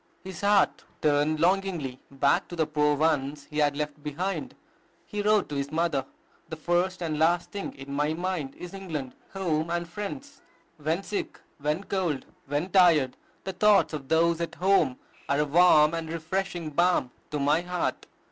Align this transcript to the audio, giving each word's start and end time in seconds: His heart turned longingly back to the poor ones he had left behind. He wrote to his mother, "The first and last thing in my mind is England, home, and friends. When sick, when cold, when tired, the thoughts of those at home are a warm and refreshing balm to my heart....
His 0.23 0.41
heart 0.41 0.83
turned 0.99 1.39
longingly 1.39 1.99
back 2.09 2.47
to 2.47 2.55
the 2.55 2.65
poor 2.65 2.95
ones 2.95 3.45
he 3.51 3.59
had 3.59 3.77
left 3.77 4.01
behind. 4.01 4.55
He 5.05 5.21
wrote 5.21 5.47
to 5.49 5.55
his 5.55 5.71
mother, 5.71 6.07
"The 6.49 6.55
first 6.55 7.03
and 7.03 7.19
last 7.19 7.51
thing 7.51 7.73
in 7.75 7.93
my 7.93 8.15
mind 8.15 8.55
is 8.55 8.73
England, 8.73 9.13
home, 9.33 9.69
and 9.69 9.87
friends. 9.87 10.41
When 10.79 11.03
sick, 11.03 11.39
when 11.59 11.83
cold, 11.83 12.25
when 12.47 12.71
tired, 12.71 13.15
the 13.43 13.53
thoughts 13.53 13.93
of 13.93 14.07
those 14.09 14.41
at 14.41 14.55
home 14.55 14.97
are 15.29 15.37
a 15.37 15.45
warm 15.45 15.93
and 15.93 16.09
refreshing 16.09 16.71
balm 16.71 17.11
to 17.29 17.37
my 17.39 17.61
heart.... 17.61 18.07